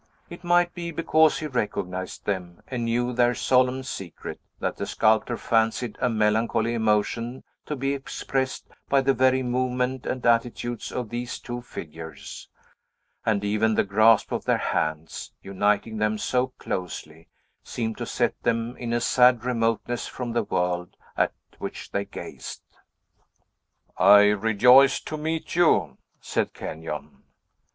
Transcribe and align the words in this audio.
It 0.31 0.43
might 0.43 0.73
be 0.73 0.89
because 0.89 1.37
he 1.37 1.45
recognized 1.45 2.25
them, 2.25 2.63
and 2.67 2.85
knew 2.85 3.13
their 3.13 3.35
solemn 3.35 3.83
secret, 3.83 4.39
that 4.59 4.77
the 4.77 4.87
sculptor 4.87 5.37
fancied 5.37 5.95
a 6.01 6.09
melancholy 6.09 6.73
emotion 6.73 7.43
to 7.67 7.75
be 7.75 7.93
expressed 7.93 8.65
by 8.89 9.01
the 9.01 9.13
very 9.13 9.43
movement 9.43 10.07
and 10.07 10.25
attitudes 10.25 10.91
of 10.91 11.09
these 11.09 11.37
two 11.37 11.61
figures; 11.61 12.49
and 13.27 13.43
even 13.43 13.75
the 13.75 13.83
grasp 13.83 14.31
of 14.31 14.43
their 14.45 14.57
hands, 14.57 15.33
uniting 15.43 15.97
them 15.99 16.17
so 16.17 16.47
closely, 16.57 17.27
seemed 17.61 17.99
to 17.99 18.07
set 18.07 18.33
them 18.41 18.75
in 18.77 18.93
a 18.93 18.99
sad 19.01 19.45
remoteness 19.45 20.07
from 20.07 20.31
the 20.33 20.41
world 20.45 20.95
at 21.15 21.31
which 21.59 21.91
they 21.91 22.05
gazed. 22.05 22.63
"I 23.95 24.21
rejoice 24.29 24.99
to 25.01 25.15
meet 25.15 25.55
you," 25.55 25.99
said 26.19 26.55
Kenyon. 26.55 27.21